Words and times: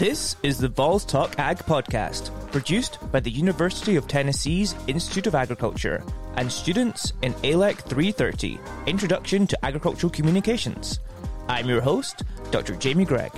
This 0.00 0.36
is 0.42 0.56
the 0.56 0.68
Vols 0.68 1.04
Talk 1.04 1.38
Ag 1.38 1.58
podcast, 1.58 2.30
produced 2.50 2.98
by 3.12 3.20
the 3.20 3.30
University 3.30 3.96
of 3.96 4.08
Tennessee's 4.08 4.74
Institute 4.86 5.26
of 5.26 5.34
Agriculture 5.34 6.02
and 6.38 6.50
students 6.50 7.12
in 7.20 7.34
ALEC 7.44 7.82
330 7.82 8.58
Introduction 8.86 9.46
to 9.46 9.62
Agricultural 9.62 10.10
Communications. 10.10 11.00
I'm 11.48 11.68
your 11.68 11.82
host, 11.82 12.22
Dr. 12.50 12.76
Jamie 12.76 13.04
Gregg. 13.04 13.30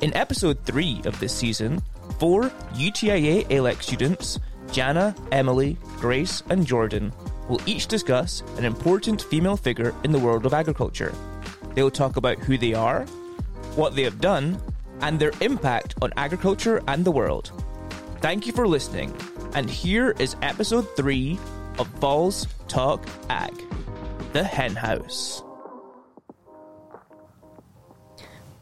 In 0.00 0.12
episode 0.16 0.58
3 0.64 1.02
of 1.04 1.20
this 1.20 1.32
season, 1.32 1.80
four 2.18 2.50
UTIA 2.74 3.46
ALEC 3.50 3.80
students, 3.80 4.40
Jana, 4.72 5.14
Emily, 5.32 5.76
Grace, 5.98 6.42
and 6.48 6.66
Jordan, 6.66 7.12
will 7.48 7.60
each 7.66 7.86
discuss 7.86 8.42
an 8.56 8.64
important 8.64 9.22
female 9.22 9.56
figure 9.56 9.94
in 10.04 10.12
the 10.12 10.18
world 10.18 10.46
of 10.46 10.54
agriculture. 10.54 11.14
They 11.74 11.82
will 11.82 11.90
talk 11.90 12.16
about 12.16 12.38
who 12.38 12.56
they 12.56 12.74
are, 12.74 13.04
what 13.74 13.96
they 13.96 14.04
have 14.04 14.20
done, 14.20 14.60
and 15.00 15.18
their 15.18 15.32
impact 15.40 15.94
on 16.02 16.12
agriculture 16.16 16.82
and 16.88 17.04
the 17.04 17.10
world. 17.10 17.52
Thank 18.20 18.46
you 18.46 18.52
for 18.52 18.68
listening, 18.68 19.14
and 19.54 19.68
here 19.68 20.14
is 20.18 20.36
episode 20.42 20.86
3 20.96 21.38
of 21.78 21.86
Vols 21.98 22.46
Talk 22.68 23.04
Ag 23.28 23.54
The 24.32 24.44
Hen 24.44 24.76
House. 24.76 25.42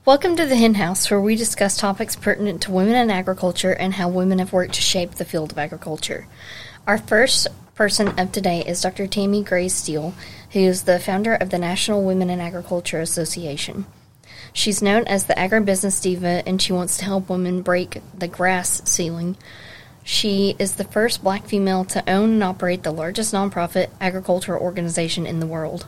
Welcome 0.09 0.37
to 0.37 0.47
the 0.47 0.57
Hen 0.57 0.73
House, 0.73 1.11
where 1.11 1.21
we 1.21 1.37
discuss 1.37 1.77
topics 1.77 2.17
pertinent 2.17 2.63
to 2.63 2.73
women 2.73 2.95
in 2.95 3.11
agriculture 3.11 3.73
and 3.73 3.93
how 3.93 4.09
women 4.09 4.39
have 4.39 4.55
worked 4.55 4.73
to 4.77 4.81
shape 4.81 5.17
the 5.17 5.25
field 5.27 5.53
of 5.53 5.59
agriculture. 5.59 6.27
Our 6.87 6.97
first 6.97 7.47
person 7.75 8.19
of 8.19 8.33
today 8.33 8.65
is 8.67 8.81
Dr. 8.81 9.07
Tammy 9.07 9.45
Gray 9.45 9.69
Steele, 9.69 10.15
who 10.53 10.61
is 10.61 10.85
the 10.85 10.99
founder 10.99 11.35
of 11.35 11.51
the 11.51 11.59
National 11.59 12.03
Women 12.03 12.31
in 12.31 12.41
Agriculture 12.41 13.03
Association. 13.03 13.85
She's 14.55 14.81
known 14.81 15.07
as 15.07 15.27
the 15.27 15.35
agribusiness 15.35 16.01
diva, 16.01 16.43
and 16.47 16.63
she 16.63 16.73
wants 16.73 16.97
to 16.97 17.05
help 17.05 17.29
women 17.29 17.61
break 17.61 18.01
the 18.17 18.29
grass 18.29 18.81
ceiling. 18.89 19.37
She 20.05 20.57
is 20.59 20.77
the 20.77 20.85
first 20.85 21.23
black 21.23 21.45
female 21.45 21.85
to 21.85 22.11
own 22.11 22.33
and 22.33 22.45
operate 22.45 22.83
the 22.83 22.93
largest 22.93 23.35
nonprofit 23.35 23.91
agricultural 24.01 24.63
organization 24.63 25.27
in 25.27 25.41
the 25.41 25.47
world. 25.47 25.87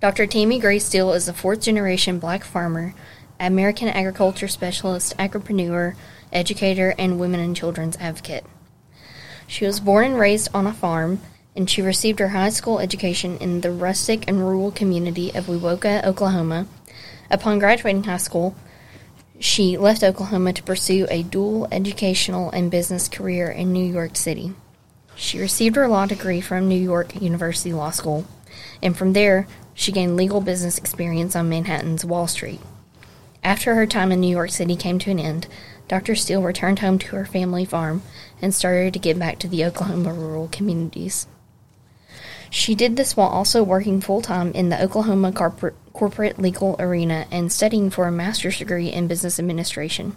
Dr. 0.00 0.26
Tammy 0.26 0.58
Gray 0.58 0.78
Steele 0.78 1.12
is 1.12 1.28
a 1.28 1.32
fourth 1.32 1.62
generation 1.62 2.18
black 2.18 2.44
farmer, 2.44 2.94
American 3.40 3.88
agriculture 3.88 4.48
specialist, 4.48 5.16
agripreneur, 5.18 5.94
educator, 6.32 6.94
and 6.98 7.18
women 7.18 7.40
and 7.40 7.56
children's 7.56 7.96
advocate. 7.96 8.44
She 9.46 9.64
was 9.64 9.80
born 9.80 10.04
and 10.04 10.18
raised 10.18 10.48
on 10.52 10.66
a 10.66 10.72
farm, 10.72 11.20
and 11.54 11.68
she 11.68 11.80
received 11.80 12.18
her 12.18 12.28
high 12.28 12.50
school 12.50 12.78
education 12.78 13.38
in 13.38 13.62
the 13.62 13.70
rustic 13.70 14.28
and 14.28 14.40
rural 14.40 14.70
community 14.70 15.34
of 15.34 15.46
Wewoka, 15.46 16.04
Oklahoma, 16.04 16.66
Upon 17.30 17.58
graduating 17.58 18.04
high 18.04 18.16
school, 18.18 18.54
she 19.38 19.76
left 19.76 20.04
Oklahoma 20.04 20.52
to 20.52 20.62
pursue 20.62 21.06
a 21.10 21.22
dual 21.22 21.66
educational 21.72 22.50
and 22.50 22.70
business 22.70 23.08
career 23.08 23.50
in 23.50 23.72
New 23.72 23.84
York 23.84 24.16
City. 24.16 24.54
She 25.16 25.40
received 25.40 25.76
her 25.76 25.88
law 25.88 26.06
degree 26.06 26.40
from 26.40 26.68
New 26.68 26.80
York 26.80 27.20
University 27.20 27.72
Law 27.72 27.90
School, 27.90 28.26
and 28.82 28.96
from 28.96 29.12
there, 29.12 29.46
she 29.76 29.92
gained 29.92 30.16
legal 30.16 30.40
business 30.40 30.78
experience 30.78 31.36
on 31.36 31.48
Manhattan's 31.48 32.04
Wall 32.04 32.26
Street. 32.26 32.60
After 33.44 33.76
her 33.76 33.86
time 33.86 34.10
in 34.10 34.20
New 34.20 34.26
York 34.26 34.50
City 34.50 34.74
came 34.74 34.98
to 34.98 35.10
an 35.10 35.20
end, 35.20 35.46
Dr. 35.86 36.16
Steele 36.16 36.42
returned 36.42 36.80
home 36.80 36.98
to 36.98 37.14
her 37.14 37.26
family 37.26 37.64
farm 37.64 38.02
and 38.42 38.52
started 38.52 38.94
to 38.94 38.98
give 38.98 39.18
back 39.18 39.38
to 39.38 39.48
the 39.48 39.64
Oklahoma 39.64 40.12
rural 40.12 40.48
communities. 40.48 41.28
She 42.48 42.74
did 42.74 42.96
this 42.96 43.16
while 43.16 43.28
also 43.28 43.62
working 43.62 44.00
full 44.00 44.22
time 44.22 44.50
in 44.52 44.70
the 44.70 44.82
Oklahoma 44.82 45.30
corporate, 45.30 46.38
legal 46.38 46.74
arena 46.78 47.26
and 47.30 47.52
studying 47.52 47.90
for 47.90 48.06
a 48.08 48.12
master's 48.12 48.58
degree 48.58 48.88
in 48.88 49.06
business 49.06 49.38
administration 49.38 50.16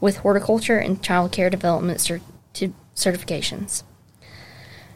with 0.00 0.18
horticulture 0.18 0.78
and 0.78 1.02
child 1.02 1.32
care 1.32 1.48
development 1.48 1.98
cert- 1.98 2.20
certifications. 2.94 3.84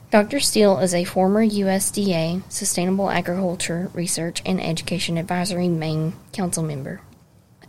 Dr. 0.09 0.39
Steele 0.39 0.79
is 0.79 0.95
a 0.95 1.03
former 1.03 1.45
USDA 1.45 2.41
Sustainable 2.49 3.11
Agriculture 3.11 3.91
Research 3.93 4.41
and 4.47 4.63
Education 4.63 5.19
Advisory 5.19 5.69
Maine 5.69 6.13
Council 6.33 6.63
member. 6.63 7.01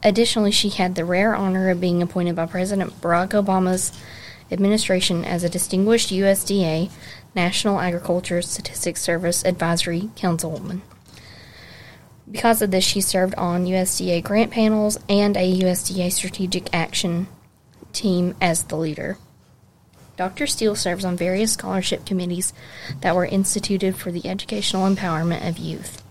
Additionally, 0.03 0.51
she 0.51 0.69
had 0.69 0.93
the 0.93 1.03
rare 1.03 1.35
honor 1.35 1.71
of 1.71 1.81
being 1.81 2.03
appointed 2.03 2.35
by 2.35 2.45
President 2.45 3.01
Barack 3.01 3.29
Obama's 3.29 3.91
administration 4.51 5.25
as 5.25 5.43
a 5.43 5.49
distinguished 5.49 6.11
USDA 6.11 6.91
National 7.33 7.79
Agriculture 7.79 8.43
Statistics 8.43 9.01
Service 9.01 9.43
Advisory 9.43 10.11
Councilwoman. 10.15 10.81
Because 12.29 12.61
of 12.61 12.69
this, 12.69 12.83
she 12.85 13.01
served 13.01 13.33
on 13.33 13.65
USDA 13.65 14.23
grant 14.23 14.51
panels 14.51 14.99
and 15.09 15.35
a 15.35 15.59
USDA 15.61 16.11
strategic 16.11 16.71
action 16.71 17.27
team 17.93 18.35
as 18.39 18.63
the 18.65 18.77
leader. 18.77 19.17
Dr. 20.17 20.47
Steele 20.47 20.75
serves 20.75 21.05
on 21.05 21.15
various 21.15 21.53
scholarship 21.53 22.03
committees 22.03 22.51
that 23.01 23.15
were 23.15 23.25
instituted 23.25 23.95
for 23.95 24.11
the 24.11 24.27
educational 24.27 24.89
empowerment 24.89 25.47
of 25.47 25.59
youth. 25.59 26.03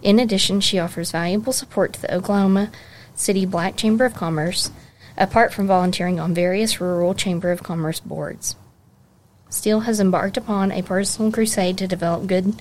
In 0.00 0.18
addition, 0.18 0.60
she 0.60 0.78
offers 0.78 1.12
valuable 1.12 1.52
support 1.52 1.92
to 1.92 2.00
the 2.00 2.14
Oklahoma 2.14 2.70
City 3.14 3.44
Black 3.44 3.76
Chamber 3.76 4.06
of 4.06 4.14
Commerce, 4.14 4.70
apart 5.16 5.52
from 5.52 5.66
volunteering 5.66 6.18
on 6.18 6.34
various 6.34 6.80
rural 6.80 7.14
Chamber 7.14 7.52
of 7.52 7.62
Commerce 7.62 8.00
boards. 8.00 8.56
Steele 9.50 9.80
has 9.80 10.00
embarked 10.00 10.36
upon 10.36 10.72
a 10.72 10.82
personal 10.82 11.30
crusade 11.30 11.78
to 11.78 11.86
develop 11.86 12.26
good 12.26 12.54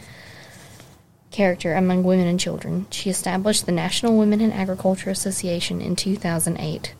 character 1.32 1.74
among 1.74 2.04
women 2.04 2.28
and 2.28 2.40
children. 2.40 2.88
She 2.92 3.10
established 3.10 3.66
the 3.66 3.72
National 3.72 4.18
Women 4.18 4.42
in 4.42 4.52
Agriculture 4.52 5.10
Association 5.10 5.82
in 5.82 5.96
2008. 5.96 6.94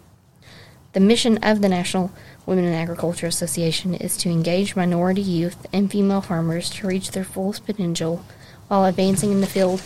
The 0.94 1.00
mission 1.00 1.40
of 1.40 1.62
the 1.62 1.70
National 1.70 2.12
Women 2.46 2.66
in 2.66 2.74
Agriculture 2.76 3.26
Association 3.26 3.96
is 3.96 4.16
to 4.18 4.30
engage 4.30 4.76
minority 4.76 5.24
youth 5.24 5.66
and 5.74 5.90
female 5.90 6.22
farmers 6.22 6.70
to 6.70 6.86
reach 6.86 7.10
their 7.10 7.24
fullest 7.24 7.66
potential 7.66 8.24
while 8.68 8.86
advancing 8.86 9.32
in 9.32 9.42
the 9.42 9.48
field 9.48 9.82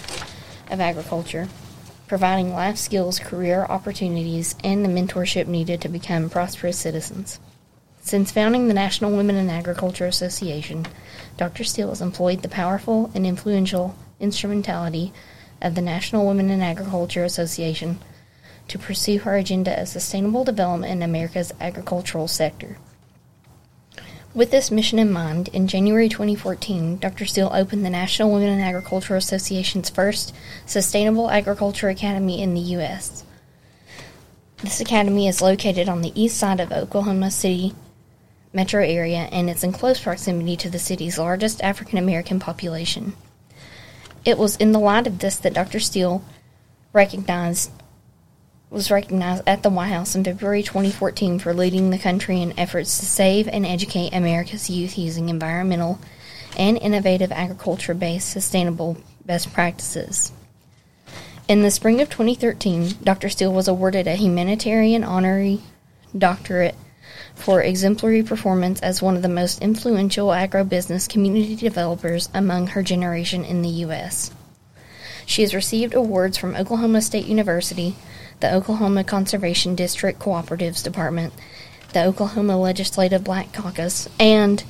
of 0.69 0.81
agriculture, 0.81 1.47
providing 2.07 2.53
life 2.53 2.75
skills, 2.75 3.19
career 3.19 3.65
opportunities, 3.69 4.53
and 4.65 4.83
the 4.83 4.89
mentorship 4.89 5.47
needed 5.47 5.79
to 5.79 5.87
become 5.87 6.29
prosperous 6.29 6.77
citizens. 6.77 7.39
Since 8.01 8.33
founding 8.33 8.67
the 8.67 8.73
National 8.73 9.15
Women 9.15 9.37
in 9.37 9.49
Agriculture 9.49 10.07
Association, 10.07 10.87
Dr. 11.37 11.63
Steele 11.63 11.87
has 11.87 12.01
employed 12.01 12.41
the 12.41 12.49
powerful 12.49 13.11
and 13.15 13.25
influential 13.25 13.95
instrumentality 14.19 15.13
of 15.61 15.73
the 15.73 15.81
National 15.81 16.27
Women 16.27 16.49
in 16.49 16.61
Agriculture 16.61 17.23
Association 17.23 17.99
to 18.67 18.79
pursue 18.79 19.19
her 19.19 19.35
agenda 19.35 19.79
of 19.79 19.87
sustainable 19.87 20.43
development 20.43 20.91
in 20.91 21.01
America's 21.01 21.53
agricultural 21.59 22.27
sector. 22.27 22.77
With 24.33 24.51
this 24.51 24.69
mission 24.69 24.99
in 24.99 25.11
mind, 25.11 25.47
in 25.49 25.67
January 25.67 26.09
2014, 26.09 26.97
Dr. 26.97 27.25
Steele 27.25 27.49
opened 27.53 27.83
the 27.83 27.89
National 27.89 28.31
Women 28.31 28.49
in 28.49 28.59
Agriculture 28.59 29.15
Association's 29.15 29.89
first 29.89 30.33
Sustainable 30.65 31.29
Agriculture 31.29 31.89
Academy 31.89 32.41
in 32.41 32.53
the 32.53 32.61
U.S. 32.61 33.23
This 34.57 34.81
academy 34.81 35.27
is 35.27 35.41
located 35.41 35.89
on 35.89 36.01
the 36.01 36.19
east 36.19 36.37
side 36.37 36.59
of 36.59 36.71
Oklahoma 36.71 37.31
City 37.31 37.73
metro 38.53 38.83
area 38.83 39.29
and 39.31 39.49
it's 39.49 39.63
in 39.63 39.71
close 39.71 40.01
proximity 40.01 40.57
to 40.57 40.69
the 40.69 40.79
city's 40.79 41.17
largest 41.17 41.61
African 41.61 41.97
American 41.97 42.39
population. 42.39 43.13
It 44.25 44.37
was 44.37 44.55
in 44.57 44.71
the 44.71 44.79
light 44.79 45.07
of 45.07 45.19
this 45.19 45.37
that 45.37 45.53
Dr. 45.53 45.79
Steele 45.79 46.23
recognized 46.91 47.71
was 48.69 48.91
recognized 48.91 49.43
at 49.47 49.63
the 49.63 49.69
White 49.69 49.87
House 49.87 50.15
in 50.15 50.23
February 50.23 50.61
2014 50.61 51.39
for 51.39 51.53
leading 51.53 51.89
the 51.89 51.97
country 51.97 52.41
in 52.41 52.57
efforts 52.59 52.97
to 52.99 53.05
save 53.05 53.47
and 53.47 53.65
educate 53.65 54.13
America's 54.13 54.69
youth 54.69 54.97
using 54.97 55.29
environmental 55.29 55.99
and 56.57 56.77
innovative 56.77 57.31
agriculture 57.31 57.93
based 57.93 58.29
sustainable 58.29 58.97
best 59.25 59.53
practices. 59.53 60.31
In 61.47 61.61
the 61.61 61.71
spring 61.71 62.01
of 62.01 62.09
2013, 62.09 62.95
Dr. 63.03 63.29
Steele 63.29 63.53
was 63.53 63.69
awarded 63.69 64.05
a 64.05 64.15
humanitarian 64.15 65.03
honorary 65.03 65.61
doctorate 66.17 66.75
for 67.35 67.61
exemplary 67.61 68.23
performance 68.23 68.81
as 68.81 69.01
one 69.01 69.15
of 69.15 69.21
the 69.21 69.29
most 69.29 69.61
influential 69.61 70.27
agribusiness 70.29 71.07
community 71.07 71.55
developers 71.55 72.27
among 72.33 72.67
her 72.67 72.83
generation 72.83 73.45
in 73.45 73.61
the 73.61 73.69
U.S. 73.69 74.31
She 75.27 75.41
has 75.41 75.53
received 75.53 75.93
awards 75.93 76.37
from 76.37 76.55
Oklahoma 76.55 77.01
State 77.01 77.25
University, 77.27 77.95
the 78.39 78.51
Oklahoma 78.51 79.03
Conservation 79.03 79.75
District 79.75 80.17
Cooperatives 80.19 80.81
Department, 80.81 81.33
the 81.91 82.05
Oklahoma 82.05 82.57
Legislative 82.57 83.25
Black 83.25 83.51
Caucus, 83.51 84.07
and 84.21 84.63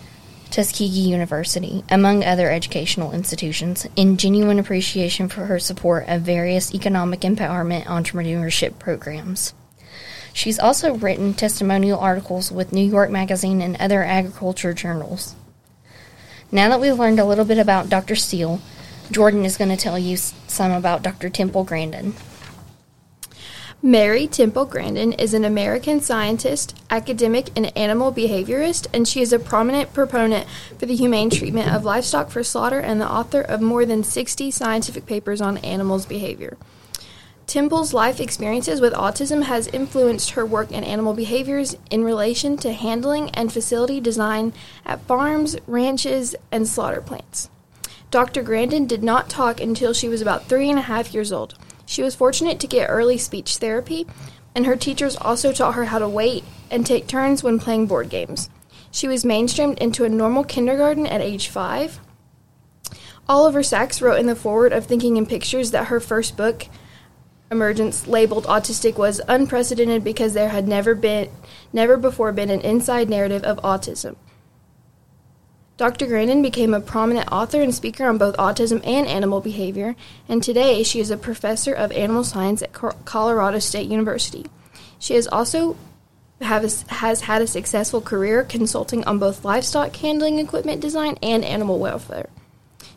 Tuskegee 0.50 0.88
University, 0.88 1.84
among 1.92 2.24
other 2.24 2.50
educational 2.50 3.12
institutions, 3.12 3.86
in 3.96 4.18
genuine 4.18 4.58
appreciation 4.58 5.30
for 5.30 5.46
her 5.46 5.60
support 5.60 6.06
of 6.08 6.24
various 6.24 6.74
economic 6.74 7.20
empowerment 7.20 7.84
entrepreneurship 7.84 8.80
programs. 8.80 9.54
She's 10.34 10.58
also 10.58 10.96
written 10.96 11.36
testimonial 11.36 12.00
articles 12.00 12.52
with 12.52 12.74
New 12.74 12.86
York 12.86 13.12
Magazine 13.12 13.62
and 13.62 13.78
other 13.78 14.04
agriculture 14.04 14.74
journals. 14.74 15.36
Now 16.52 16.70
that 16.70 16.82
we've 16.82 16.98
learned 16.98 17.20
a 17.20 17.26
little 17.26 17.46
bit 17.46 17.60
about 17.60 17.90
Dr. 17.90 18.16
Steele, 18.16 18.60
Jordan 19.12 19.46
is 19.46 19.58
going 19.58 19.70
to 19.70 19.78
tell 19.78 19.98
you 19.98 20.18
some 20.18 20.72
about 20.72 21.02
Dr. 21.02 21.30
Temple 21.30 21.64
Grandin. 21.64 22.14
Mary 23.82 24.26
Temple 24.28 24.66
Grandin 24.66 25.14
is 25.14 25.34
an 25.34 25.46
American 25.46 26.02
scientist, 26.02 26.76
academic, 26.90 27.50
and 27.56 27.78
animal 27.78 28.12
behaviorist, 28.12 28.88
and 28.92 29.08
she 29.08 29.22
is 29.22 29.32
a 29.32 29.40
prominent 29.40 29.94
proponent 29.94 30.48
for 30.80 30.88
the 30.88 30.96
humane 30.96 31.30
treatment 31.30 31.74
of 31.74 31.86
livestock 31.86 32.32
for 32.32 32.44
slaughter 32.44 32.80
and 32.80 33.00
the 33.00 33.10
author 33.10 33.40
of 33.40 33.62
more 33.62 33.86
than 33.86 34.04
60 34.04 34.50
scientific 34.52 35.06
papers 35.06 35.42
on 35.42 35.60
animals' 35.60 36.08
behavior. 36.08 36.58
Temple's 37.46 37.94
life 37.94 38.20
experiences 38.20 38.82
with 38.82 38.94
autism 38.94 39.44
has 39.44 39.68
influenced 39.68 40.32
her 40.32 40.46
work 40.46 40.72
in 40.72 40.84
animal 40.84 41.14
behaviors 41.14 41.78
in 41.90 42.04
relation 42.04 42.58
to 42.58 42.74
handling 42.74 43.30
and 43.30 43.54
facility 43.54 44.02
design 44.02 44.52
at 44.86 45.02
farms, 45.02 45.56
ranches, 45.66 46.36
and 46.52 46.68
slaughter 46.68 47.00
plants. 47.00 47.50
Dr. 48.10 48.42
Grandin 48.42 48.88
did 48.88 49.04
not 49.04 49.30
talk 49.30 49.60
until 49.60 49.94
she 49.94 50.08
was 50.08 50.22
about 50.22 50.46
three 50.46 50.70
and 50.70 50.80
a 50.80 50.84
half 50.84 51.14
years 51.14 51.32
old. 51.32 51.56
She 51.86 52.02
was 52.02 52.16
fortunate 52.16 52.60
to 52.62 52.68
get 52.68 52.90
early 52.90 53.18
speech 53.18 53.58
therapy, 53.58 54.08
and 54.56 54.66
her 54.66 54.78
teachers 54.78 55.18
also 55.18 55.52
taught 55.52 55.76
her 55.76 55.86
how 55.86 56.00
to 56.00 56.08
wait 56.08 56.44
and 56.72 56.86
take 56.86 57.08
turns 57.08 57.44
when 57.44 57.60
playing 57.60 57.88
board 57.88 58.10
games. 58.10 58.50
She 58.92 59.08
was 59.08 59.26
mainstreamed 59.26 59.78
into 59.80 60.06
a 60.06 60.10
normal 60.10 60.44
kindergarten 60.44 61.06
at 61.06 61.22
age 61.22 61.50
five. 61.50 62.00
Oliver 63.28 63.62
Sacks 63.62 64.02
wrote 64.02 64.20
in 64.20 64.26
the 64.26 64.36
foreword 64.36 64.72
of 64.72 64.86
Thinking 64.86 65.18
in 65.18 65.26
Pictures 65.26 65.72
that 65.72 65.88
her 65.88 66.00
first 66.00 66.38
book, 66.38 66.68
Emergence, 67.52 68.08
labeled 68.08 68.46
autistic, 68.46 68.98
was 68.98 69.22
unprecedented 69.28 70.04
because 70.04 70.34
there 70.34 70.50
had 70.50 70.68
never 70.68 70.96
been, 70.96 71.30
never 71.74 71.98
before 71.98 72.32
been 72.32 72.50
an 72.50 72.62
inside 72.62 73.10
narrative 73.10 73.44
of 73.44 73.58
autism. 73.58 74.16
Dr. 75.78 76.08
Grandin 76.08 76.42
became 76.42 76.74
a 76.74 76.82
prominent 76.82 77.32
author 77.32 77.62
and 77.62 77.74
speaker 77.74 78.08
on 78.08 78.18
both 78.18 78.36
autism 78.38 78.82
and 78.84 79.06
animal 79.06 79.42
behavior, 79.42 79.96
and 80.28 80.42
today 80.42 80.82
she 80.82 81.00
is 81.00 81.12
a 81.12 81.18
professor 81.18 81.72
of 81.72 81.92
animal 81.92 82.24
science 82.24 82.64
at 82.64 82.74
Colorado 82.74 83.60
State 83.60 83.88
University. 83.88 84.48
She 84.98 85.14
has 85.14 85.28
also 85.28 85.78
has 86.42 87.22
had 87.22 87.42
a 87.44 87.48
successful 87.48 88.02
career 88.02 88.44
consulting 88.44 89.04
on 89.06 89.20
both 89.20 89.46
livestock 89.46 89.96
handling 89.96 90.40
equipment 90.40 90.82
design 90.82 91.18
and 91.22 91.46
animal 91.46 91.78
welfare. 91.78 92.30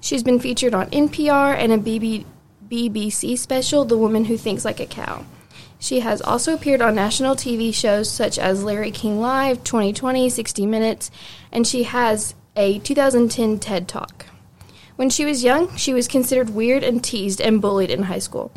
She's 0.00 0.22
been 0.22 0.40
featured 0.40 0.74
on 0.74 0.90
NPR 0.90 1.54
and 1.54 1.72
a 1.72 1.78
BB, 1.78 2.24
BBC 2.66 3.36
special, 3.36 3.84
The 3.84 3.98
Woman 3.98 4.24
Who 4.24 4.38
Thinks 4.38 4.64
Like 4.64 4.80
a 4.80 4.86
Cow. 4.86 5.26
She 5.78 6.00
has 6.00 6.20
also 6.22 6.54
appeared 6.54 6.82
on 6.82 6.94
national 6.94 7.36
TV 7.36 7.74
shows 7.74 8.10
such 8.10 8.38
as 8.38 8.64
Larry 8.64 8.90
King 8.90 9.20
Live, 9.20 9.64
2020, 9.64 10.30
60 10.30 10.66
Minutes, 10.66 11.10
and 11.50 11.66
she 11.66 11.84
has 11.84 12.34
a 12.56 12.78
2010 12.80 13.58
TED 13.58 13.86
Talk. 13.86 14.26
When 14.96 15.08
she 15.08 15.24
was 15.24 15.44
young, 15.44 15.74
she 15.76 15.94
was 15.94 16.08
considered 16.08 16.50
weird 16.50 16.82
and 16.82 17.02
teased 17.02 17.40
and 17.40 17.60
bullied 17.60 17.90
in 17.90 18.04
high 18.04 18.18
school. 18.18 18.50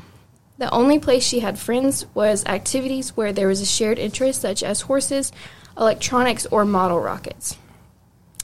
The 0.58 0.70
only 0.72 1.00
place 1.00 1.24
she 1.24 1.40
had 1.40 1.60
friends 1.60 2.06
was 2.14 2.46
activities 2.46 3.16
where 3.16 3.32
there 3.32 3.48
was 3.48 3.62
a 3.62 3.66
shared 3.66 4.00
interest, 4.00 4.42
such 4.42 4.64
as 4.64 4.82
horses, 4.82 5.32
electronics, 5.78 6.46
or 6.48 6.66
model 6.66 7.00
rockets. 7.00 7.58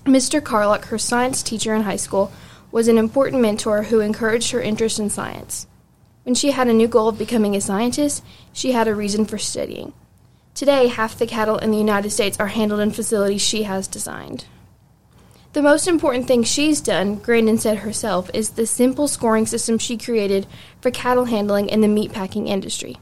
Mr. 0.05 0.43
Carlock, 0.43 0.85
her 0.85 0.97
science 0.97 1.43
teacher 1.43 1.73
in 1.73 1.81
high 1.81 1.95
school, 1.95 2.31
was 2.71 2.87
an 2.87 2.97
important 2.97 3.41
mentor 3.41 3.83
who 3.83 3.99
encouraged 3.99 4.51
her 4.51 4.61
interest 4.61 4.99
in 4.99 5.09
science. 5.09 5.67
When 6.23 6.35
she 6.35 6.51
had 6.51 6.67
a 6.67 6.73
new 6.73 6.87
goal 6.87 7.09
of 7.09 7.17
becoming 7.17 7.55
a 7.55 7.61
scientist, 7.61 8.23
she 8.53 8.71
had 8.71 8.87
a 8.87 8.95
reason 8.95 9.25
for 9.25 9.37
studying. 9.37 9.93
Today, 10.53 10.87
half 10.87 11.17
the 11.17 11.25
cattle 11.25 11.57
in 11.57 11.71
the 11.71 11.77
United 11.77 12.11
States 12.11 12.39
are 12.39 12.47
handled 12.47 12.81
in 12.81 12.91
facilities 12.91 13.41
she 13.41 13.63
has 13.63 13.87
designed. 13.87 14.45
The 15.53 15.63
most 15.63 15.87
important 15.87 16.27
thing 16.27 16.43
she's 16.43 16.79
done, 16.79 17.15
Grandin 17.15 17.57
said 17.57 17.79
herself, 17.79 18.29
is 18.35 18.51
the 18.51 18.67
simple 18.67 19.07
scoring 19.07 19.47
system 19.47 19.79
she 19.79 19.97
created 19.97 20.45
for 20.79 20.91
cattle 20.91 21.25
handling 21.25 21.69
in 21.69 21.81
the 21.81 21.87
meatpacking 21.87 22.47
industry. 22.47 22.97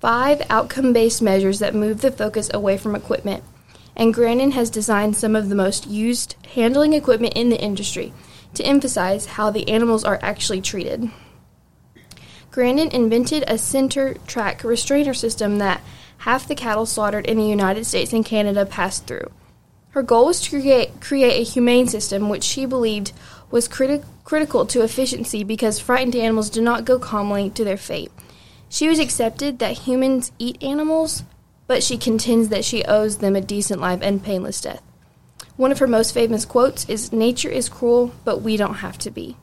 Five 0.00 0.42
outcome 0.50 0.92
based 0.92 1.22
measures 1.22 1.60
that 1.60 1.76
move 1.76 2.00
the 2.00 2.10
focus 2.10 2.50
away 2.52 2.76
from 2.76 2.96
equipment. 2.96 3.44
And 3.94 4.12
Grandin 4.12 4.50
has 4.50 4.68
designed 4.68 5.14
some 5.14 5.36
of 5.36 5.48
the 5.48 5.54
most 5.54 5.86
used 5.86 6.34
handling 6.54 6.92
equipment 6.92 7.34
in 7.36 7.50
the 7.50 7.60
industry 7.60 8.12
to 8.54 8.64
emphasize 8.64 9.26
how 9.26 9.50
the 9.50 9.68
animals 9.68 10.02
are 10.02 10.18
actually 10.22 10.60
treated. 10.60 11.08
Grandin 12.50 12.88
invented 12.88 13.44
a 13.46 13.58
center 13.58 14.14
track 14.26 14.64
restrainer 14.64 15.14
system 15.14 15.58
that 15.58 15.82
half 16.18 16.48
the 16.48 16.56
cattle 16.56 16.84
slaughtered 16.84 17.26
in 17.26 17.38
the 17.38 17.46
United 17.46 17.86
States 17.86 18.12
and 18.12 18.24
Canada 18.24 18.66
passed 18.66 19.06
through. 19.06 19.30
Her 19.96 20.02
goal 20.02 20.26
was 20.26 20.42
to 20.42 20.60
create, 20.60 21.00
create 21.00 21.40
a 21.40 21.50
humane 21.50 21.88
system 21.88 22.28
which 22.28 22.44
she 22.44 22.66
believed 22.66 23.12
was 23.50 23.66
criti- 23.66 24.04
critical 24.24 24.66
to 24.66 24.82
efficiency 24.82 25.42
because 25.42 25.78
frightened 25.80 26.14
animals 26.14 26.50
do 26.50 26.60
not 26.60 26.84
go 26.84 26.98
calmly 26.98 27.48
to 27.48 27.64
their 27.64 27.78
fate. 27.78 28.12
She 28.68 28.90
was 28.90 28.98
accepted 28.98 29.58
that 29.58 29.86
humans 29.86 30.32
eat 30.38 30.62
animals, 30.62 31.22
but 31.66 31.82
she 31.82 31.96
contends 31.96 32.50
that 32.50 32.62
she 32.62 32.84
owes 32.84 33.16
them 33.16 33.34
a 33.34 33.40
decent 33.40 33.80
life 33.80 34.00
and 34.02 34.22
painless 34.22 34.60
death. 34.60 34.82
One 35.56 35.72
of 35.72 35.78
her 35.78 35.86
most 35.86 36.12
famous 36.12 36.44
quotes 36.44 36.86
is 36.90 37.10
Nature 37.10 37.48
is 37.48 37.70
cruel, 37.70 38.12
but 38.22 38.42
we 38.42 38.58
don't 38.58 38.84
have 38.84 38.98
to 38.98 39.10
be. 39.10 39.38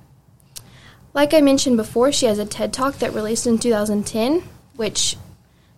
Like 1.16 1.34
I 1.34 1.42
mentioned 1.42 1.78
before, 1.78 2.12
she 2.12 2.28
has 2.28 2.38
a 2.38 2.46
TED 2.46 2.72
Talk 2.72 3.00
that 3.00 3.16
released 3.16 3.48
in 3.48 3.58
2010, 3.58 4.44
which 4.76 5.18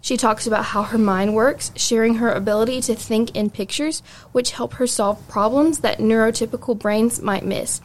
she 0.06 0.18
talks 0.18 0.46
about 0.46 0.66
how 0.66 0.84
her 0.84 1.00
mind 1.00 1.34
works, 1.34 1.72
sharing 1.76 2.18
her 2.18 2.32
ability 2.32 2.80
to 2.80 2.94
think 2.94 3.36
in 3.36 3.50
pictures, 3.50 4.04
which 4.34 4.52
help 4.52 4.74
her 4.74 4.86
solve 4.86 5.28
problems 5.28 5.80
that 5.80 5.98
neurotypical 5.98 6.78
brains 6.78 7.24
might 7.24 7.44
miss. 7.44 7.82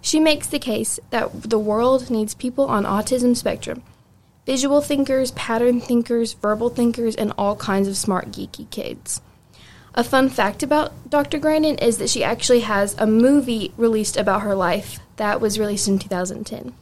She 0.00 0.18
makes 0.18 0.48
the 0.48 0.58
case 0.58 0.98
that 1.10 1.30
the 1.44 1.60
world 1.60 2.10
needs 2.10 2.34
people 2.34 2.64
on 2.64 2.82
autism 2.82 3.36
spectrum 3.36 3.84
visual 4.46 4.80
thinkers, 4.80 5.30
pattern 5.30 5.80
thinkers, 5.80 6.32
verbal 6.32 6.70
thinkers, 6.70 7.14
and 7.14 7.32
all 7.38 7.54
kinds 7.54 7.86
of 7.86 7.96
smart, 7.96 8.32
geeky 8.32 8.68
kids. 8.72 9.20
A 9.94 10.02
fun 10.02 10.28
fact 10.28 10.64
about 10.64 11.08
Dr. 11.08 11.38
Grandin 11.38 11.78
is 11.78 11.98
that 11.98 12.10
she 12.10 12.24
actually 12.24 12.60
has 12.60 12.96
a 12.98 13.06
movie 13.06 13.72
released 13.76 14.16
about 14.16 14.42
her 14.42 14.56
life 14.56 14.98
that 15.18 15.40
was 15.40 15.56
released 15.56 15.86
in 15.86 16.00
2010. 16.00 16.74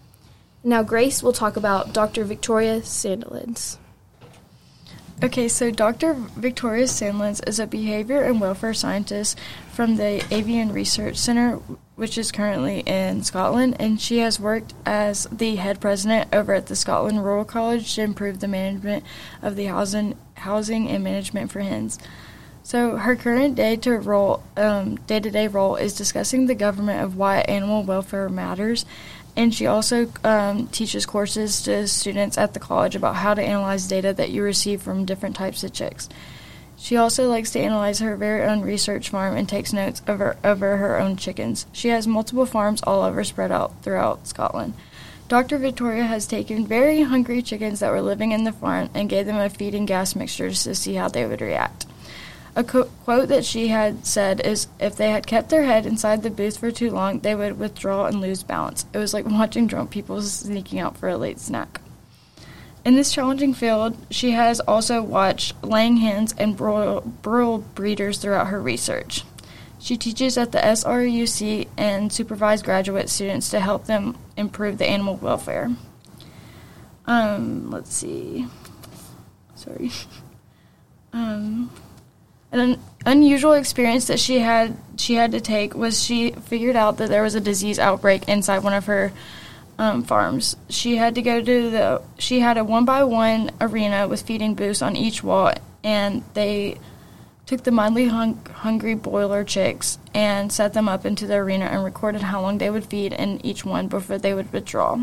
Now, 0.64 0.82
Grace 0.82 1.23
will 1.23 1.34
talk 1.34 1.58
about 1.58 1.93
Dr. 1.93 2.25
Victoria 2.25 2.81
Sandilands. 2.81 3.76
Okay, 5.20 5.49
so 5.49 5.73
Dr. 5.73 6.15
Victoria 6.15 6.85
Sandilands 6.85 7.47
is 7.49 7.59
a 7.59 7.67
behavior 7.67 8.23
and 8.23 8.41
welfare 8.41 8.73
scientist 8.73 9.37
from 9.73 9.97
the 9.97 10.25
Avian 10.32 10.72
Research 10.72 11.17
Centre, 11.17 11.56
which 11.96 12.17
is 12.17 12.31
currently 12.31 12.81
in 12.87 13.25
Scotland, 13.25 13.75
and 13.81 14.01
she 14.01 14.19
has 14.19 14.39
worked 14.39 14.75
as 14.87 15.27
the 15.32 15.56
head 15.56 15.81
president 15.81 16.32
over 16.32 16.55
at 16.55 16.67
the 16.67 16.77
Scotland 16.77 17.25
Rural 17.25 17.44
College 17.44 17.96
to 17.96 18.03
improve 18.03 18.39
the 18.39 18.46
management 18.46 19.03
of 19.43 19.56
the 19.56 19.65
housing, 19.65 20.17
housing 20.34 20.89
and 20.89 21.03
management 21.03 21.51
for 21.51 21.63
hens. 21.63 21.98
So 22.63 22.98
her 22.98 23.17
current 23.17 23.56
day-to 23.56 23.96
role, 23.96 24.44
um, 24.56 24.96
day-to-day 25.06 25.48
role 25.48 25.75
is 25.75 25.96
discussing 25.96 26.46
the 26.46 26.55
government 26.55 27.03
of 27.03 27.17
why 27.17 27.39
animal 27.41 27.82
welfare 27.82 28.29
matters 28.29 28.87
and 29.39 29.55
she 29.55 29.67
also 29.67 30.11
um, 30.25 30.67
teaches 30.67 31.07
courses 31.07 31.63
to 31.63 31.87
students 31.87 32.37
at 32.37 32.55
the 32.55 32.61
college 32.61 32.97
about 32.97 33.15
how 33.15 33.35
to 33.35 33.41
analyze 33.41 33.87
data 33.87 34.13
that 34.13 34.31
you 34.31 34.43
receive 34.43 34.83
from 34.83 35.05
different 35.05 35.37
types 35.37 35.63
of 35.63 35.73
chicks. 35.73 36.09
She 36.77 36.97
also 36.97 37.29
likes 37.29 37.53
to 37.53 37.61
analyze 37.61 38.01
her 38.01 38.17
very 38.17 38.43
own 38.43 38.63
research 38.63 39.11
farm 39.11 39.37
and 39.37 39.49
takes 39.49 39.73
notes 39.73 40.03
over, 40.09 40.37
over 40.43 40.79
her 40.79 40.99
own 40.99 41.17
chickens. 41.17 41.67
She 41.73 41.91
has 41.91 42.05
multiple 42.05 42.47
farms 42.47 42.83
all 42.83 43.03
over 43.03 43.23
spread 43.23 43.53
out 43.53 43.81
throughout 43.81 44.27
Scotland. 44.27 44.75
Dr. 45.29 45.59
Victoria 45.59 46.05
has 46.05 46.27
taken 46.27 46.67
very 46.67 47.03
hungry 47.03 47.41
chickens 47.41 47.79
that 47.79 47.93
were 47.93 48.03
living 48.03 48.33
in 48.33 48.43
the 48.43 48.51
farm 48.51 48.91
and 48.93 49.09
gave 49.09 49.27
them 49.27 49.37
a 49.37 49.49
feed 49.49 49.75
and 49.75 49.87
gas 49.87 50.17
mixture 50.17 50.51
to 50.51 50.75
see 50.75 50.95
how 50.95 51.07
they 51.07 51.25
would 51.25 51.41
react. 51.41 51.87
A 52.58 52.65
co- 52.65 52.91
quote 53.05 53.29
that 53.29 53.44
she 53.44 53.69
had 53.69 54.05
said 54.05 54.41
is 54.41 54.67
if 54.81 54.96
they 54.96 55.12
had 55.12 55.29
kept 55.29 55.48
their 55.48 55.62
head 55.62 55.86
inside 55.86 56.24
the 56.24 56.29
booth 56.29 56.58
for 56.58 56.72
too 56.72 56.91
long, 56.91 57.20
they 57.20 57.36
would 57.36 57.56
withdraw 57.56 58.06
and 58.06 58.20
lose 58.20 58.43
balance. 58.43 58.84
It 58.93 58.98
was 58.98 59.15
like 59.15 59.27
watching 59.29 59.69
drunk 59.69 59.93
people 59.93 60.20
sneaking 60.20 60.81
out 60.81 60.96
for 60.96 61.08
a 61.08 61.17
late 61.17 61.38
snack. 61.38 61.81
In 62.84 62.96
this 62.96 63.12
challenging 63.12 63.55
field, 63.55 63.96
she 64.10 64.32
has 64.32 64.58
also 64.58 65.03
watched 65.03 65.55
laying 65.62 65.98
hens 65.98 66.34
and 66.36 66.56
broil, 66.56 67.65
breeders 67.77 68.19
throughout 68.19 68.48
her 68.48 68.60
research. 68.60 69.22
She 69.79 69.96
teaches 69.96 70.36
at 70.36 70.50
the 70.50 70.58
SRUC 70.58 71.69
and 71.77 72.12
supervises 72.12 72.65
graduate 72.65 73.08
students 73.08 73.50
to 73.50 73.60
help 73.60 73.84
them 73.86 74.19
improve 74.36 74.79
the 74.79 74.86
animal 74.91 75.15
welfare. 75.15 75.70
Um, 77.06 77.70
let's 77.70 77.94
see. 77.94 78.48
Sorry. 79.55 79.93
um, 81.12 81.70
an 82.52 82.81
unusual 83.05 83.52
experience 83.52 84.06
that 84.06 84.19
she 84.19 84.38
had 84.38 84.76
she 84.96 85.14
had 85.14 85.32
to 85.32 85.40
take 85.40 85.74
was 85.74 86.02
she 86.02 86.32
figured 86.32 86.76
out 86.76 86.96
that 86.98 87.08
there 87.08 87.22
was 87.22 87.34
a 87.34 87.40
disease 87.40 87.78
outbreak 87.78 88.28
inside 88.28 88.62
one 88.62 88.74
of 88.74 88.86
her 88.86 89.12
um, 89.78 90.02
farms. 90.02 90.56
She 90.69 90.96
had 90.96 91.14
to 91.14 91.22
go 91.22 91.40
to 91.40 91.70
the 91.70 92.02
she 92.19 92.40
had 92.40 92.58
a 92.58 92.64
one 92.64 92.84
by 92.84 93.05
one 93.05 93.50
arena 93.60 94.08
with 94.08 94.22
feeding 94.22 94.55
booths 94.55 94.82
on 94.82 94.96
each 94.96 95.22
wall, 95.22 95.52
and 95.84 96.24
they 96.34 96.78
took 97.46 97.62
the 97.62 97.70
mildly 97.70 98.08
hung- 98.08 98.44
hungry 98.52 98.94
broiler 98.94 99.43
chicks 99.43 99.98
and 100.12 100.52
set 100.52 100.74
them 100.74 100.88
up 100.88 101.06
into 101.06 101.26
the 101.26 101.34
arena 101.34 101.64
and 101.64 101.82
recorded 101.82 102.20
how 102.20 102.43
long 102.43 102.58
they 102.58 102.69
would 102.69 102.84
feed 102.84 103.12
in 103.12 103.44
each 103.44 103.64
one 103.64 103.88
before 103.88 104.19
they 104.19 104.34
would 104.34 104.52
withdraw. 104.52 104.98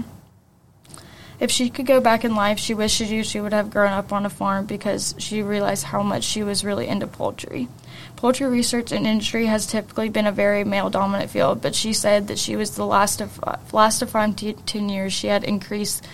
If 1.39 1.51
she 1.51 1.69
could 1.69 1.85
go 1.85 1.99
back 1.99 2.23
in 2.23 2.35
life, 2.35 2.59
she 2.59 2.73
wished 2.73 2.95
she, 2.95 3.23
she 3.23 3.41
would 3.41 3.51
have 3.51 3.69
grown 3.69 3.91
up 3.91 4.13
on 4.13 4.25
a 4.25 4.29
farm 4.29 4.65
because 4.65 5.15
she 5.17 5.41
realized 5.41 5.85
how 5.85 6.01
much 6.01 6.23
she 6.23 6.43
was 6.43 6.63
really 6.63 6.87
into 6.87 7.07
poultry. 7.07 7.67
Poultry 8.15 8.47
research 8.47 8.91
and 8.91 9.05
industry 9.05 9.47
has 9.47 9.67
typically 9.67 10.07
been 10.07 10.27
a 10.27 10.31
very 10.31 10.63
male 10.63 10.89
dominant 10.89 11.29
field, 11.29 11.61
but 11.61 11.75
she 11.75 11.91
said 11.91 12.27
that 12.27 12.39
she 12.39 12.55
was 12.55 12.75
the 12.75 12.85
last 12.85 13.19
of 13.19 13.39
last 13.73 14.01
of 14.01 14.09
five 14.09 14.35
to 14.37 14.53
ten 14.53 14.87
years 14.87 15.11
she 15.11 15.27
had 15.27 15.43
increased 15.43 16.05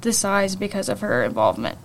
the 0.00 0.12
size 0.12 0.56
because 0.56 0.88
of 0.88 1.00
her 1.00 1.22
involvement. 1.22 1.78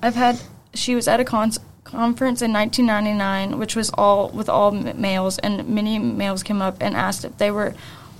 I've 0.00 0.14
had 0.14 0.40
she 0.72 0.94
was 0.94 1.08
at 1.08 1.18
a 1.18 1.24
con- 1.24 1.52
conference 1.82 2.42
in 2.42 2.52
1999, 2.52 3.58
which 3.58 3.74
was 3.74 3.90
all 3.90 4.28
with 4.30 4.48
all 4.48 4.70
males, 4.70 5.38
and 5.38 5.68
many 5.68 5.98
males 5.98 6.44
came 6.44 6.62
up 6.62 6.76
and 6.80 6.96
asked 6.96 7.24
if 7.24 7.36
they 7.38 7.50
were 7.50 7.74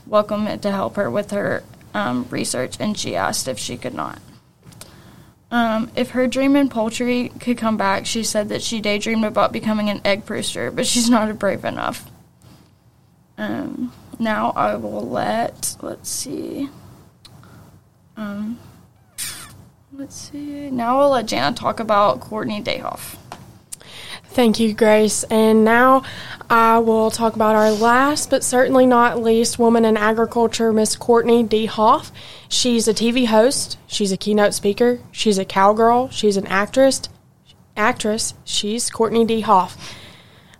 welcome 0.07 0.59
to 0.59 0.71
help 0.71 0.97
her 0.97 1.11
with 1.11 1.31
her 1.31 1.63
um, 1.95 2.27
research, 2.29 2.77
and 2.79 2.99
she 2.99 3.17
asked 3.17 3.49
if 3.49 3.59
she 3.59 3.77
could 3.77 3.95
not. 3.95 4.21
Um, 5.51 5.91
if 5.95 6.11
her 6.11 6.27
dream 6.27 6.57
in 6.57 6.69
poultry 6.69 7.29
could 7.41 7.57
come 7.57 7.77
back, 7.77 8.07
she 8.07 8.25
said 8.25 8.49
that 8.49 8.61
she 8.61 8.81
daydreamed 8.81 9.25
about 9.25 9.53
becoming 9.53 9.89
an 9.89 10.01
egg 10.05 10.29
rooster, 10.29 10.71
but 10.71 10.87
she's 10.87 11.09
not 11.09 11.39
brave 11.39 11.65
enough. 11.65 12.11
Um, 13.39 13.93
now 14.19 14.53
I 14.57 14.75
will 14.77 15.09
let, 15.09 15.77
let's 15.81 16.11
see. 16.11 16.69
Um, 18.17 18.59
let's 19.93 20.17
see. 20.17 20.71
Now 20.71 20.99
I'll 21.01 21.11
let 21.11 21.27
Jana 21.27 21.55
talk 21.55 21.79
about 21.79 22.21
Courtney 22.21 22.61
Dehoff. 22.63 23.17
Thank 24.35 24.59
you, 24.59 24.75
Grace. 24.75 25.23
And 25.25 25.65
now 25.65 26.03
I 26.51 26.79
will 26.79 27.13
talk 27.13 27.37
about 27.37 27.55
our 27.55 27.71
last, 27.71 28.31
but 28.31 28.43
certainly 28.43 28.85
not 28.85 29.23
least, 29.23 29.61
woman 29.61 29.85
in 29.85 29.97
agriculture, 29.97 30.73
Miss 30.73 30.97
Courtney 30.97 31.45
Dehoff. 31.45 32.11
She's 32.49 32.89
a 32.89 32.93
TV 32.93 33.27
host. 33.27 33.79
She's 33.87 34.11
a 34.11 34.17
keynote 34.17 34.53
speaker. 34.53 34.99
She's 35.13 35.39
a 35.39 35.45
cowgirl. 35.45 36.09
She's 36.11 36.37
an 36.37 36.49
actress. 36.49 37.03
Actress. 37.77 38.35
She's 38.45 38.91
Courtney 38.91 39.25
Dehoff. 39.25 39.77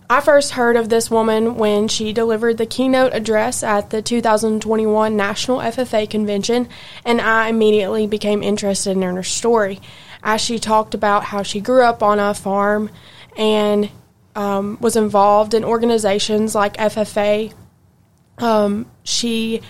I 0.09 0.21
first 0.21 0.51
heard 0.51 0.77
of 0.77 0.87
this 0.87 1.11
woman 1.11 1.55
when 1.55 1.89
she 1.89 2.13
delivered 2.13 2.57
the 2.57 2.65
keynote 2.65 3.13
address 3.13 3.61
at 3.61 3.89
the 3.89 4.01
2021 4.01 5.17
National 5.17 5.57
FFA 5.57 6.09
Convention, 6.09 6.69
and 7.03 7.19
I 7.19 7.49
immediately 7.49 8.07
became 8.07 8.41
interested 8.41 8.91
in 8.91 9.01
her 9.01 9.23
story 9.23 9.81
as 10.23 10.39
she 10.39 10.59
talked 10.59 10.93
about 10.93 11.25
how 11.25 11.43
she 11.43 11.59
grew 11.59 11.83
up 11.83 12.01
on 12.01 12.19
a 12.19 12.33
farm 12.33 12.89
and 13.35 13.89
um, 14.35 14.77
was 14.81 14.95
involved 14.95 15.53
in 15.53 15.63
organizations 15.63 16.55
like 16.55 16.77
FFA. 16.77 17.53
Um, 18.37 18.85
she, 19.03 19.61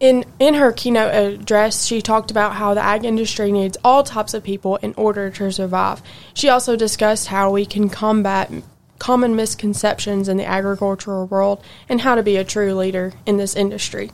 in 0.00 0.24
in 0.38 0.54
her 0.54 0.72
keynote 0.72 1.14
address, 1.14 1.84
she 1.84 2.00
talked 2.00 2.30
about 2.30 2.54
how 2.54 2.74
the 2.74 2.80
ag 2.80 3.04
industry 3.04 3.52
needs 3.52 3.76
all 3.84 4.02
types 4.02 4.34
of 4.34 4.42
people 4.42 4.76
in 4.76 4.94
order 4.96 5.30
to 5.30 5.52
survive. 5.52 6.02
She 6.34 6.48
also 6.48 6.76
discussed 6.76 7.28
how 7.28 7.50
we 7.50 7.66
can 7.66 7.88
combat 7.88 8.50
common 8.98 9.34
misconceptions 9.34 10.28
in 10.28 10.36
the 10.36 10.46
agricultural 10.46 11.26
world 11.26 11.62
and 11.88 12.00
how 12.00 12.14
to 12.14 12.22
be 12.22 12.36
a 12.36 12.44
true 12.44 12.72
leader 12.72 13.12
in 13.26 13.36
this 13.36 13.56
industry. 13.56 14.10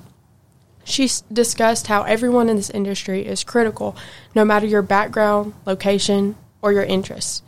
She 0.82 1.10
discussed 1.30 1.88
how 1.88 2.04
everyone 2.04 2.48
in 2.48 2.56
this 2.56 2.70
industry 2.70 3.26
is 3.26 3.44
critical, 3.44 3.94
no 4.34 4.46
matter 4.46 4.66
your 4.66 4.80
background, 4.80 5.52
location, 5.66 6.36
or 6.62 6.72
your 6.72 6.84
interests. 6.84 7.42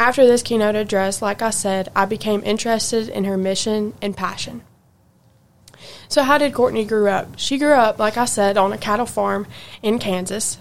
After 0.00 0.26
this 0.26 0.42
keynote 0.42 0.76
address, 0.76 1.20
like 1.20 1.42
I 1.42 1.50
said, 1.50 1.92
I 1.94 2.06
became 2.06 2.42
interested 2.42 3.10
in 3.10 3.24
her 3.24 3.36
mission 3.36 3.92
and 4.00 4.16
passion. 4.16 4.62
So, 6.08 6.22
how 6.22 6.38
did 6.38 6.54
Courtney 6.54 6.86
grow 6.86 7.12
up? 7.12 7.38
She 7.38 7.58
grew 7.58 7.74
up, 7.74 7.98
like 7.98 8.16
I 8.16 8.24
said, 8.24 8.56
on 8.56 8.72
a 8.72 8.78
cattle 8.78 9.04
farm 9.04 9.46
in 9.82 9.98
Kansas. 9.98 10.56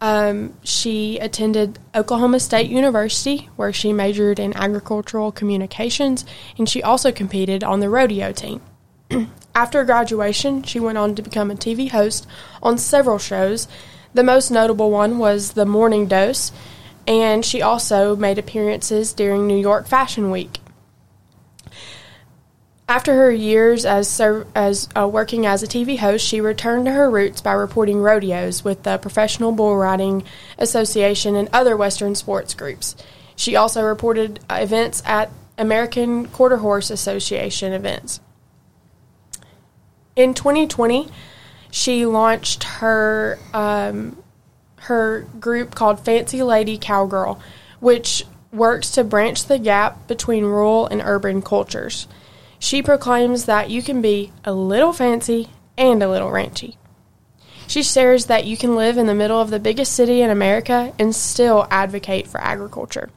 Um, 0.00 0.54
she 0.62 1.18
attended 1.18 1.78
Oklahoma 1.94 2.40
State 2.40 2.70
University, 2.70 3.50
where 3.56 3.70
she 3.70 3.92
majored 3.92 4.38
in 4.38 4.56
agricultural 4.56 5.30
communications, 5.30 6.24
and 6.56 6.66
she 6.66 6.82
also 6.82 7.12
competed 7.12 7.62
on 7.62 7.80
the 7.80 7.90
rodeo 7.90 8.32
team. 8.32 8.62
After 9.54 9.84
graduation, 9.84 10.62
she 10.62 10.80
went 10.80 10.96
on 10.96 11.14
to 11.16 11.22
become 11.22 11.50
a 11.50 11.54
TV 11.54 11.90
host 11.90 12.26
on 12.62 12.78
several 12.78 13.18
shows. 13.18 13.68
The 14.14 14.24
most 14.24 14.50
notable 14.50 14.90
one 14.90 15.18
was 15.18 15.52
The 15.52 15.66
Morning 15.66 16.06
Dose, 16.06 16.50
and 17.06 17.44
she 17.44 17.62
also 17.62 18.16
made 18.16 18.38
appearances 18.38 19.12
during 19.12 19.46
New 19.46 19.58
York 19.58 19.86
Fashion 19.86 20.30
Week. 20.30 20.60
After 22.88 23.14
her 23.14 23.30
years 23.30 23.84
as 23.84 24.20
as 24.54 24.88
uh, 24.96 25.06
working 25.06 25.46
as 25.46 25.62
a 25.62 25.66
TV 25.68 25.98
host, 25.98 26.26
she 26.26 26.40
returned 26.40 26.86
to 26.86 26.92
her 26.92 27.08
roots 27.08 27.40
by 27.40 27.52
reporting 27.52 28.00
rodeos 28.00 28.64
with 28.64 28.82
the 28.82 28.98
Professional 28.98 29.52
Bull 29.52 29.76
Riding 29.76 30.24
Association 30.58 31.36
and 31.36 31.48
other 31.52 31.76
Western 31.76 32.16
sports 32.16 32.52
groups. 32.52 32.96
She 33.36 33.54
also 33.54 33.84
reported 33.84 34.40
events 34.50 35.04
at 35.06 35.30
American 35.56 36.26
Quarter 36.26 36.56
Horse 36.56 36.90
Association 36.90 37.72
events. 37.72 38.18
In 40.16 40.34
2020, 40.34 41.08
she 41.70 42.06
launched 42.06 42.64
her 42.64 43.38
um, 43.54 44.20
her 44.80 45.26
group 45.38 45.74
called 45.74 46.04
Fancy 46.04 46.42
Lady 46.42 46.78
Cowgirl, 46.78 47.40
which 47.80 48.24
works 48.52 48.90
to 48.90 49.04
branch 49.04 49.44
the 49.44 49.58
gap 49.58 50.08
between 50.08 50.44
rural 50.44 50.86
and 50.86 51.02
urban 51.04 51.42
cultures. 51.42 52.08
She 52.58 52.82
proclaims 52.82 53.44
that 53.46 53.70
you 53.70 53.82
can 53.82 54.02
be 54.02 54.32
a 54.44 54.52
little 54.52 54.92
fancy 54.92 55.48
and 55.78 56.02
a 56.02 56.08
little 56.08 56.30
ranchy. 56.30 56.76
She 57.66 57.82
shares 57.82 58.26
that 58.26 58.46
you 58.46 58.56
can 58.56 58.74
live 58.74 58.98
in 58.98 59.06
the 59.06 59.14
middle 59.14 59.40
of 59.40 59.50
the 59.50 59.60
biggest 59.60 59.92
city 59.92 60.22
in 60.22 60.30
America 60.30 60.92
and 60.98 61.14
still 61.14 61.66
advocate 61.70 62.26
for 62.26 62.40
agriculture. 62.40 63.10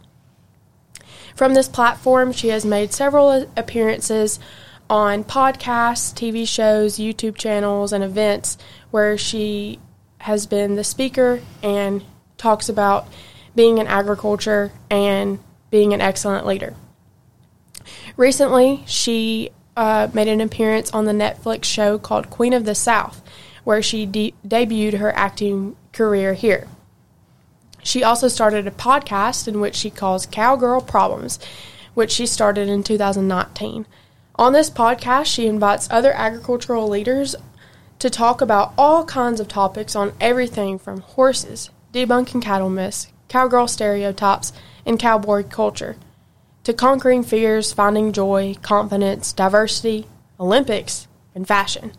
From 1.36 1.55
this 1.55 1.67
platform, 1.67 2.32
she 2.32 2.50
has 2.50 2.63
made 2.63 2.93
several 2.93 3.50
appearances 3.58 4.39
on 4.89 5.24
podcasts, 5.24 6.13
TV 6.13 6.48
shows, 6.48 6.98
YouTube 6.98 7.36
channels, 7.36 7.91
and 7.91 8.03
events 8.03 8.58
where 8.91 9.17
she 9.17 9.79
has 10.24 10.46
been 10.46 10.75
the 10.75 10.84
speaker 10.86 11.42
and 11.62 12.01
talks 12.38 12.70
about 12.70 13.06
being 13.56 13.77
in 13.77 13.88
agriculture 13.88 14.72
and 14.89 15.38
being 15.70 15.94
an 15.94 16.00
excellent 16.00 16.46
leader. 16.46 16.74
Recently, 18.15 18.84
she 18.86 19.50
uh, 19.75 20.08
made 20.13 20.30
an 20.30 20.39
appearance 20.39 20.89
on 20.92 21.03
the 21.03 21.12
Netflix 21.12 21.65
show 21.65 21.98
called 21.98 22.30
Queen 22.30 22.53
of 22.53 22.63
the 22.63 22.74
South, 22.74 23.22
where 23.65 23.82
she 23.82 24.06
de- 24.06 24.34
debuted 24.48 24.98
her 25.00 25.13
acting 25.13 25.75
career 25.92 26.34
here. 26.34 26.70
She 27.84 28.01
also 28.01 28.30
started 28.30 28.65
a 28.65 28.72
podcast 28.72 29.46
in 29.46 29.60
which 29.60 29.75
she 29.75 29.89
calls 29.89 30.25
Cowgirl 30.25 30.82
Problems, 30.82 31.38
which 31.96 32.12
she 32.12 32.25
started 32.25 32.70
in 32.70 32.82
2019. 32.82 33.86
On 34.36 34.53
this 34.53 34.70
podcast, 34.70 35.25
she 35.25 35.48
invites 35.48 35.89
other 35.92 36.13
agricultural 36.13 36.88
leaders 36.88 37.36
to 38.03 38.10
talk 38.10 38.41
about 38.41 38.74
all 38.77 39.05
kinds 39.05 39.39
of 39.39 39.48
topics 39.48 39.95
on 39.95 40.12
everything 40.19 40.77
from 40.77 41.00
horses, 41.00 41.69
debunking 41.93 42.41
cattle 42.41 42.69
myths, 42.69 43.07
cowgirl 43.29 43.65
stereotypes, 43.65 44.51
and 44.86 45.00
cowboy 45.00 45.41
culture, 45.41 45.95
to 46.65 46.74
conquering 46.74 47.24
fears, 47.24 47.72
finding 47.72 48.12
joy, 48.12 48.55
confidence, 48.62 49.31
diversity, 49.31 50.05
Olympics, 50.38 51.07
and 51.33 51.48
fashion. 51.48 51.93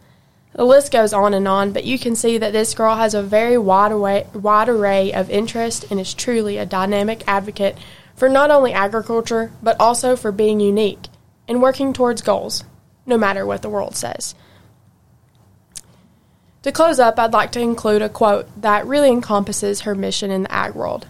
The 0.52 0.66
list 0.66 0.92
goes 0.92 1.14
on 1.14 1.32
and 1.32 1.48
on, 1.48 1.72
but 1.72 1.84
you 1.84 1.98
can 1.98 2.14
see 2.14 2.36
that 2.36 2.52
this 2.52 2.74
girl 2.74 2.96
has 2.96 3.14
a 3.14 3.22
very 3.22 3.56
wide 3.56 3.90
array, 3.90 4.26
wide 4.34 4.68
array 4.68 5.10
of 5.10 5.30
interest 5.30 5.86
and 5.90 5.98
is 5.98 6.12
truly 6.12 6.58
a 6.58 6.66
dynamic 6.66 7.24
advocate 7.26 7.78
for 8.14 8.28
not 8.28 8.50
only 8.50 8.74
agriculture, 8.74 9.52
but 9.62 9.80
also 9.80 10.16
for 10.16 10.32
being 10.32 10.60
unique 10.60 11.06
and 11.48 11.62
working 11.62 11.94
towards 11.94 12.20
goals, 12.20 12.62
no 13.06 13.16
matter 13.16 13.46
what 13.46 13.62
the 13.62 13.70
world 13.70 13.96
says. 13.96 14.34
To 16.64 16.72
close 16.72 16.98
up, 16.98 17.18
I'd 17.18 17.34
like 17.34 17.52
to 17.52 17.60
include 17.60 18.00
a 18.00 18.08
quote 18.08 18.48
that 18.62 18.86
really 18.86 19.10
encompasses 19.10 19.82
her 19.82 19.94
mission 19.94 20.30
in 20.30 20.44
the 20.44 20.52
ag 20.52 20.74
world. 20.74 21.06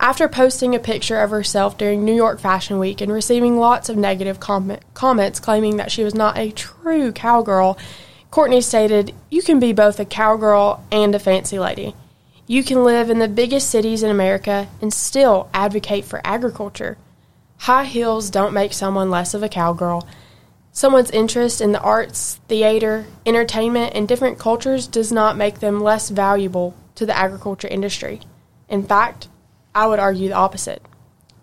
After 0.00 0.26
posting 0.26 0.74
a 0.74 0.80
picture 0.80 1.20
of 1.20 1.30
herself 1.30 1.78
during 1.78 2.04
New 2.04 2.12
York 2.12 2.40
Fashion 2.40 2.80
Week 2.80 3.00
and 3.00 3.12
receiving 3.12 3.56
lots 3.56 3.88
of 3.88 3.96
negative 3.96 4.40
com- 4.40 4.78
comments 4.92 5.38
claiming 5.38 5.76
that 5.76 5.92
she 5.92 6.02
was 6.02 6.16
not 6.16 6.36
a 6.36 6.50
true 6.50 7.12
cowgirl, 7.12 7.78
Courtney 8.32 8.60
stated, 8.60 9.14
You 9.30 9.40
can 9.40 9.60
be 9.60 9.72
both 9.72 10.00
a 10.00 10.04
cowgirl 10.04 10.84
and 10.90 11.14
a 11.14 11.20
fancy 11.20 11.60
lady. 11.60 11.94
You 12.48 12.64
can 12.64 12.82
live 12.82 13.08
in 13.08 13.20
the 13.20 13.28
biggest 13.28 13.70
cities 13.70 14.02
in 14.02 14.10
America 14.10 14.66
and 14.80 14.92
still 14.92 15.48
advocate 15.54 16.06
for 16.06 16.20
agriculture. 16.24 16.98
High 17.58 17.84
heels 17.84 18.30
don't 18.30 18.52
make 18.52 18.72
someone 18.72 19.12
less 19.12 19.32
of 19.32 19.44
a 19.44 19.48
cowgirl, 19.48 20.08
Someone's 20.74 21.10
interest 21.10 21.60
in 21.60 21.72
the 21.72 21.82
arts, 21.82 22.40
theater, 22.48 23.04
entertainment, 23.26 23.92
and 23.94 24.08
different 24.08 24.38
cultures 24.38 24.86
does 24.86 25.12
not 25.12 25.36
make 25.36 25.60
them 25.60 25.82
less 25.82 26.08
valuable 26.08 26.74
to 26.94 27.04
the 27.04 27.16
agriculture 27.16 27.68
industry. 27.68 28.20
In 28.70 28.82
fact, 28.82 29.28
I 29.74 29.86
would 29.86 29.98
argue 29.98 30.28
the 30.28 30.34
opposite. 30.34 30.80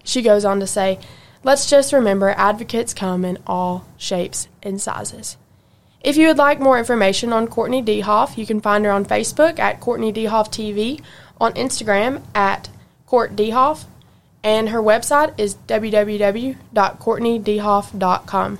She 0.03 0.23
goes 0.23 0.45
on 0.45 0.59
to 0.59 0.67
say, 0.67 0.99
Let's 1.43 1.69
just 1.69 1.93
remember 1.93 2.31
advocates 2.31 2.93
come 2.93 3.23
in 3.23 3.37
all 3.45 3.85
shapes 3.97 4.47
and 4.63 4.81
sizes. 4.81 5.37
If 6.01 6.17
you 6.17 6.27
would 6.27 6.37
like 6.37 6.59
more 6.59 6.79
information 6.79 7.31
on 7.31 7.47
Courtney 7.47 7.83
Dehoff, 7.83 8.37
you 8.37 8.45
can 8.45 8.59
find 8.61 8.83
her 8.83 8.91
on 8.91 9.05
Facebook 9.05 9.59
at 9.59 9.79
Courtney 9.79 10.11
Dehoff 10.11 10.49
TV, 10.49 11.01
on 11.39 11.53
Instagram 11.53 12.23
at 12.33 12.69
Court 13.05 13.35
Dehoff, 13.35 13.85
and 14.43 14.69
her 14.69 14.81
website 14.81 15.33
is 15.37 15.55
www.courtneydehoff.com. 15.67 18.59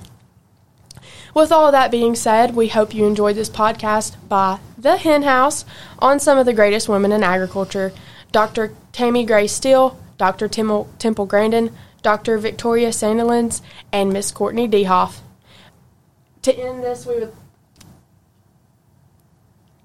With 1.34 1.52
all 1.52 1.70
that 1.70 1.90
being 1.90 2.14
said, 2.14 2.54
we 2.54 2.68
hope 2.68 2.94
you 2.94 3.06
enjoyed 3.06 3.36
this 3.36 3.50
podcast 3.50 4.16
by 4.28 4.58
The 4.76 4.96
Hen 4.96 5.22
House 5.22 5.64
on 5.98 6.18
some 6.18 6.38
of 6.38 6.46
the 6.46 6.52
greatest 6.52 6.88
women 6.88 7.12
in 7.12 7.22
agriculture 7.22 7.92
Dr. 8.32 8.74
Tammy 8.92 9.24
Gray 9.24 9.46
Steele, 9.46 9.98
Dr. 10.16 10.48
Temple, 10.48 10.88
Temple 10.98 11.26
Grandin, 11.26 11.74
Dr. 12.02 12.38
Victoria 12.38 12.90
Sandilands, 12.90 13.60
and 13.92 14.12
Miss 14.12 14.30
Courtney 14.30 14.68
Dehoff. 14.68 15.20
To 16.42 16.56
end 16.56 16.82
this, 16.82 17.06
we 17.06 17.20
would 17.20 17.32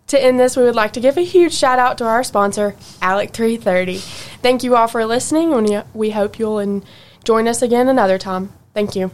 to 0.07 0.23
end 0.23 0.39
this, 0.39 0.55
we 0.55 0.63
would 0.63 0.75
like 0.75 0.93
to 0.93 0.99
give 0.99 1.17
a 1.17 1.21
huge 1.21 1.53
shout 1.53 1.79
out 1.79 1.97
to 1.97 2.05
our 2.05 2.23
sponsor, 2.23 2.75
ALEC 3.01 3.31
330. 3.31 3.97
Thank 3.97 4.63
you 4.63 4.75
all 4.75 4.87
for 4.87 5.03
listening, 5.03 5.51
and 5.51 5.83
we 5.95 6.11
hope 6.11 6.37
you'll 6.37 6.83
join 7.23 7.47
us 7.47 7.63
again 7.63 7.87
another 7.87 8.19
time. 8.19 8.53
Thank 8.75 8.95
you. 8.95 9.09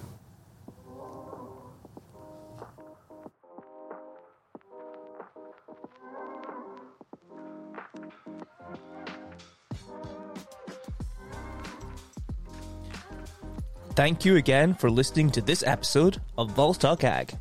Thank 13.93 14.23
you 14.23 14.37
again 14.37 14.73
for 14.73 14.89
listening 14.89 15.29
to 15.31 15.41
this 15.41 15.63
episode 15.63 16.21
of 16.37 16.51
Vols 16.51 16.77
Talk 16.77 17.03
Ag. 17.03 17.37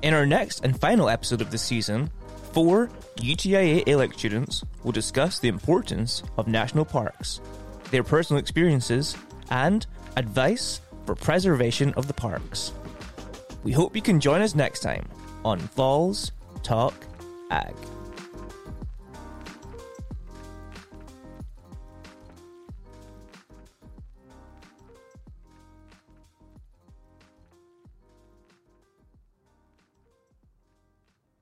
In 0.00 0.14
our 0.14 0.24
next 0.24 0.64
and 0.64 0.80
final 0.80 1.10
episode 1.10 1.42
of 1.42 1.50
the 1.50 1.58
season, 1.58 2.10
four 2.52 2.88
UTIA 3.16 3.84
ALEC 3.86 4.14
students 4.14 4.64
will 4.84 4.92
discuss 4.92 5.38
the 5.38 5.48
importance 5.48 6.22
of 6.38 6.48
national 6.48 6.86
parks, 6.86 7.42
their 7.90 8.02
personal 8.02 8.40
experiences, 8.40 9.18
and 9.50 9.86
advice 10.16 10.80
for 11.04 11.14
preservation 11.14 11.92
of 11.92 12.06
the 12.06 12.14
parks. 12.14 12.72
We 13.62 13.72
hope 13.72 13.94
you 13.94 14.02
can 14.02 14.18
join 14.18 14.40
us 14.40 14.54
next 14.54 14.80
time 14.80 15.06
on 15.44 15.58
Vols 15.58 16.32
Talk 16.62 16.94
Ag. 17.50 17.74